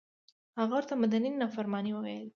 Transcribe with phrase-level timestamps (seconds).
[0.59, 2.29] هغه ورته مدني نافرماني وویله.